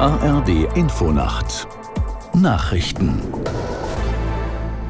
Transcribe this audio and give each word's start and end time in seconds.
ARD 0.00 0.76
Infonacht 0.76 1.66
Nachrichten 2.32 3.20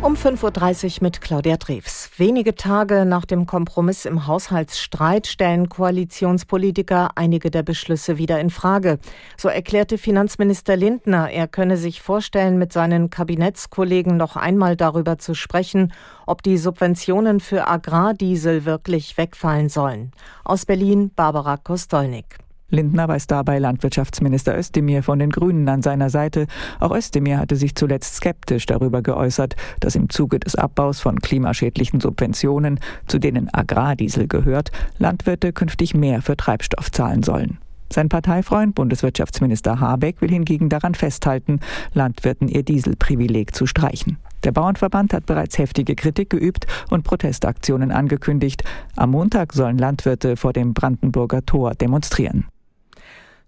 um 0.02 0.14
5.30 0.14 0.84
Uhr 0.84 1.02
mit 1.02 1.22
Claudia 1.22 1.56
Drews. 1.56 2.10
Wenige 2.18 2.54
Tage 2.54 3.06
nach 3.06 3.24
dem 3.24 3.46
Kompromiss 3.46 4.04
im 4.04 4.26
Haushaltsstreit 4.26 5.26
stellen 5.26 5.70
Koalitionspolitiker 5.70 7.12
einige 7.14 7.50
der 7.50 7.62
Beschlüsse 7.62 8.18
wieder 8.18 8.38
in 8.38 8.50
Frage. 8.50 8.98
So 9.38 9.48
erklärte 9.48 9.96
Finanzminister 9.96 10.76
Lindner, 10.76 11.30
er 11.30 11.48
könne 11.48 11.78
sich 11.78 12.02
vorstellen, 12.02 12.58
mit 12.58 12.74
seinen 12.74 13.08
Kabinettskollegen 13.08 14.18
noch 14.18 14.36
einmal 14.36 14.76
darüber 14.76 15.16
zu 15.16 15.34
sprechen, 15.34 15.92
ob 16.26 16.42
die 16.42 16.58
Subventionen 16.58 17.40
für 17.40 17.66
Agrardiesel 17.66 18.66
wirklich 18.66 19.16
wegfallen 19.16 19.70
sollen. 19.70 20.12
Aus 20.44 20.66
Berlin 20.66 21.10
Barbara 21.16 21.56
Kostolnik. 21.56 22.38
Lindner 22.70 23.08
weiß 23.08 23.26
dabei 23.26 23.58
Landwirtschaftsminister 23.58 24.58
Özdemir 24.58 25.02
von 25.02 25.18
den 25.18 25.30
Grünen 25.30 25.66
an 25.70 25.80
seiner 25.80 26.10
Seite. 26.10 26.46
Auch 26.80 26.94
Özdemir 26.94 27.38
hatte 27.38 27.56
sich 27.56 27.74
zuletzt 27.74 28.16
skeptisch 28.16 28.66
darüber 28.66 29.00
geäußert, 29.00 29.56
dass 29.80 29.94
im 29.94 30.10
Zuge 30.10 30.38
des 30.38 30.54
Abbaus 30.54 31.00
von 31.00 31.18
klimaschädlichen 31.18 32.00
Subventionen, 32.00 32.78
zu 33.06 33.18
denen 33.18 33.48
Agrardiesel 33.54 34.28
gehört, 34.28 34.70
Landwirte 34.98 35.54
künftig 35.54 35.94
mehr 35.94 36.20
für 36.20 36.36
Treibstoff 36.36 36.92
zahlen 36.92 37.22
sollen. 37.22 37.56
Sein 37.90 38.10
Parteifreund 38.10 38.74
Bundeswirtschaftsminister 38.74 39.80
Habeck 39.80 40.20
will 40.20 40.28
hingegen 40.28 40.68
daran 40.68 40.94
festhalten, 40.94 41.60
Landwirten 41.94 42.48
ihr 42.48 42.64
Dieselprivileg 42.64 43.54
zu 43.54 43.66
streichen. 43.66 44.18
Der 44.44 44.52
Bauernverband 44.52 45.14
hat 45.14 45.24
bereits 45.24 45.56
heftige 45.56 45.94
Kritik 45.94 46.28
geübt 46.28 46.66
und 46.90 47.02
Protestaktionen 47.02 47.92
angekündigt. 47.92 48.62
Am 48.94 49.12
Montag 49.12 49.54
sollen 49.54 49.78
Landwirte 49.78 50.36
vor 50.36 50.52
dem 50.52 50.74
Brandenburger 50.74 51.46
Tor 51.46 51.74
demonstrieren. 51.74 52.44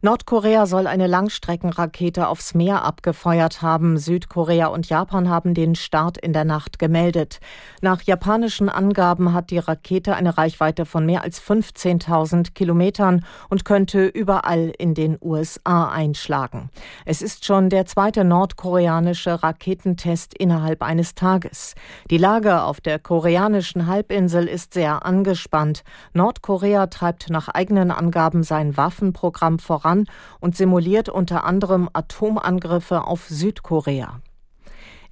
Nordkorea 0.03 0.65
soll 0.65 0.87
eine 0.87 1.07
Langstreckenrakete 1.07 2.27
aufs 2.29 2.55
Meer 2.55 2.87
abgefeuert 2.87 3.61
haben. 3.61 3.99
Südkorea 3.99 4.69
und 4.69 4.89
Japan 4.89 5.29
haben 5.29 5.53
den 5.53 5.75
Start 5.75 6.17
in 6.17 6.33
der 6.33 6.47
Nacht 6.47 6.79
gemeldet. 6.79 7.39
Nach 7.83 8.01
japanischen 8.01 8.71
Angaben 8.71 9.35
hat 9.35 9.51
die 9.51 9.59
Rakete 9.59 10.15
eine 10.15 10.39
Reichweite 10.39 10.87
von 10.87 11.05
mehr 11.05 11.23
als 11.23 11.43
15.000 11.43 12.55
Kilometern 12.55 13.27
und 13.51 13.67
könnte 13.67 14.07
überall 14.07 14.73
in 14.79 14.95
den 14.95 15.19
USA 15.21 15.91
einschlagen. 15.91 16.71
Es 17.05 17.21
ist 17.21 17.45
schon 17.45 17.69
der 17.69 17.85
zweite 17.85 18.25
nordkoreanische 18.25 19.43
Raketentest 19.43 20.33
innerhalb 20.33 20.83
eines 20.83 21.15
Tages. 21.15 21.75
Die 22.11 22.17
Lage 22.17 22.63
auf 22.63 22.81
der 22.81 23.01
koreanischen 23.01 23.87
Halbinsel 23.87 24.49
ist 24.49 24.73
sehr 24.73 25.05
angespannt. 25.05 25.85
Nordkorea 26.15 26.87
treibt 26.87 27.29
nach 27.29 27.49
eigenen 27.49 27.91
Angaben 27.91 28.43
sein 28.45 28.79
Waffenprogramm 28.79 29.59
voran 29.59 29.90
voran 29.91 30.07
und 30.41 30.57
simuliert 30.57 31.09
unter 31.09 31.45
anderem 31.45 31.89
Atomangriffe 31.93 33.05
auf 33.05 33.27
Südkorea. 33.29 34.21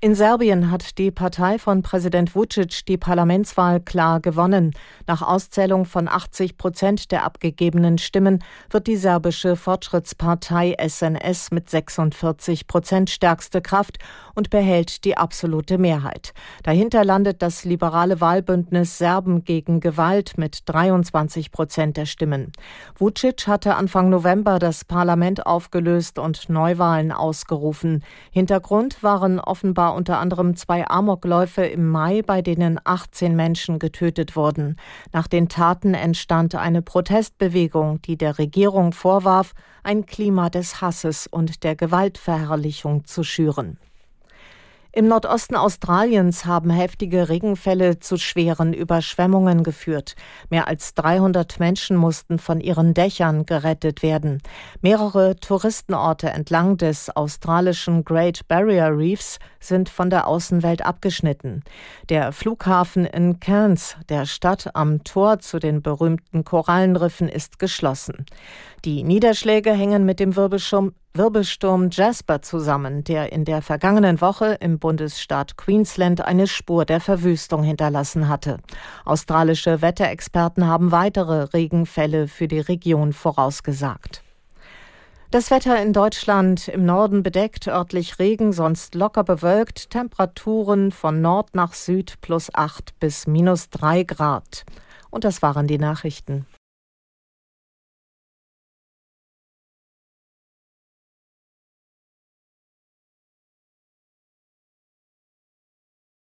In 0.00 0.14
Serbien 0.14 0.70
hat 0.70 0.96
die 0.98 1.10
Partei 1.10 1.58
von 1.58 1.82
Präsident 1.82 2.36
Vucic 2.36 2.86
die 2.86 2.96
Parlamentswahl 2.96 3.80
klar 3.80 4.20
gewonnen. 4.20 4.70
Nach 5.08 5.22
Auszählung 5.22 5.86
von 5.86 6.06
80 6.06 6.56
Prozent 6.56 7.10
der 7.10 7.24
abgegebenen 7.24 7.98
Stimmen 7.98 8.44
wird 8.70 8.86
die 8.86 8.94
serbische 8.94 9.56
Fortschrittspartei 9.56 10.76
SNS 10.80 11.50
mit 11.50 11.68
46 11.68 12.68
Prozent 12.68 13.10
stärkste 13.10 13.60
Kraft 13.60 13.98
und 14.36 14.50
behält 14.50 15.04
die 15.04 15.16
absolute 15.16 15.78
Mehrheit. 15.78 16.32
Dahinter 16.62 17.04
landet 17.04 17.42
das 17.42 17.64
liberale 17.64 18.20
Wahlbündnis 18.20 18.98
Serben 18.98 19.42
gegen 19.42 19.80
Gewalt 19.80 20.38
mit 20.38 20.60
23 20.66 21.50
Prozent 21.50 21.96
der 21.96 22.06
Stimmen. 22.06 22.52
Vucic 22.96 23.48
hatte 23.48 23.74
Anfang 23.74 24.10
November 24.10 24.60
das 24.60 24.84
Parlament 24.84 25.44
aufgelöst 25.44 26.20
und 26.20 26.48
Neuwahlen 26.48 27.10
ausgerufen. 27.10 28.04
Hintergrund 28.30 29.02
waren 29.02 29.40
offenbar 29.40 29.87
unter 29.94 30.18
anderem 30.18 30.56
zwei 30.56 30.88
Amokläufe 30.88 31.64
im 31.64 31.88
Mai, 31.88 32.22
bei 32.22 32.42
denen 32.42 32.80
18 32.82 33.34
Menschen 33.34 33.78
getötet 33.78 34.36
wurden. 34.36 34.76
Nach 35.12 35.26
den 35.26 35.48
Taten 35.48 35.94
entstand 35.94 36.54
eine 36.54 36.82
Protestbewegung, 36.82 38.02
die 38.02 38.16
der 38.16 38.38
Regierung 38.38 38.92
vorwarf, 38.92 39.52
ein 39.82 40.06
Klima 40.06 40.50
des 40.50 40.80
Hasses 40.80 41.26
und 41.26 41.64
der 41.64 41.76
Gewaltverherrlichung 41.76 43.04
zu 43.04 43.22
schüren. 43.22 43.78
Im 44.98 45.06
Nordosten 45.06 45.54
Australiens 45.54 46.44
haben 46.44 46.70
heftige 46.70 47.28
Regenfälle 47.28 48.00
zu 48.00 48.16
schweren 48.16 48.72
Überschwemmungen 48.72 49.62
geführt. 49.62 50.16
Mehr 50.50 50.66
als 50.66 50.92
300 50.94 51.60
Menschen 51.60 51.96
mussten 51.96 52.40
von 52.40 52.60
ihren 52.60 52.94
Dächern 52.94 53.46
gerettet 53.46 54.02
werden. 54.02 54.42
Mehrere 54.82 55.36
Touristenorte 55.36 56.30
entlang 56.30 56.78
des 56.78 57.10
australischen 57.14 58.04
Great 58.04 58.48
Barrier 58.48 58.88
Reefs 58.88 59.38
sind 59.60 59.88
von 59.88 60.10
der 60.10 60.26
Außenwelt 60.26 60.84
abgeschnitten. 60.84 61.62
Der 62.08 62.32
Flughafen 62.32 63.06
in 63.06 63.38
Cairns, 63.38 63.94
der 64.08 64.26
Stadt 64.26 64.74
am 64.74 65.04
Tor 65.04 65.38
zu 65.38 65.60
den 65.60 65.80
berühmten 65.80 66.42
Korallenriffen, 66.42 67.28
ist 67.28 67.60
geschlossen. 67.60 68.26
Die 68.84 69.04
Niederschläge 69.04 69.70
hängen 69.70 70.04
mit 70.04 70.18
dem 70.18 70.34
Wirbelsturm, 70.34 70.92
Wirbelsturm 71.14 71.90
Jasper 71.90 72.42
zusammen, 72.42 73.02
der 73.02 73.32
in 73.32 73.44
der 73.44 73.62
vergangenen 73.62 74.20
Woche 74.20 74.56
im 74.60 74.78
Bundesstaat 74.78 75.56
Queensland 75.56 76.20
eine 76.20 76.46
Spur 76.46 76.84
der 76.84 77.00
Verwüstung 77.00 77.62
hinterlassen 77.62 78.28
hatte. 78.28 78.58
Australische 79.04 79.82
Wetterexperten 79.82 80.66
haben 80.66 80.92
weitere 80.92 81.44
Regenfälle 81.54 82.28
für 82.28 82.46
die 82.46 82.60
Region 82.60 83.12
vorausgesagt. 83.12 84.22
Das 85.30 85.50
Wetter 85.50 85.82
in 85.82 85.92
Deutschland 85.92 86.68
im 86.68 86.86
Norden 86.86 87.22
bedeckt, 87.22 87.68
örtlich 87.68 88.18
Regen, 88.18 88.54
sonst 88.54 88.94
locker 88.94 89.24
bewölkt, 89.24 89.90
Temperaturen 89.90 90.90
von 90.90 91.20
Nord 91.20 91.54
nach 91.54 91.74
Süd 91.74 92.14
plus 92.22 92.48
8 92.54 92.98
bis 92.98 93.26
minus 93.26 93.68
3 93.68 94.04
Grad. 94.04 94.64
Und 95.10 95.24
das 95.24 95.42
waren 95.42 95.66
die 95.66 95.76
Nachrichten. 95.76 96.46